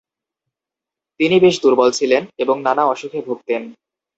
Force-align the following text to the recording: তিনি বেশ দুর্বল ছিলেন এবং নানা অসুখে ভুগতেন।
তিনি 1.19 1.35
বেশ 1.39 1.55
দুর্বল 1.63 1.89
ছিলেন 1.91 2.23
এবং 2.37 2.55
নানা 2.61 2.83
অসুখে 2.85 3.19
ভুগতেন। 3.21 3.61